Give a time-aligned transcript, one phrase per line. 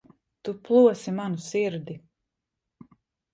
[0.47, 1.99] Tu plosi manu sirdi.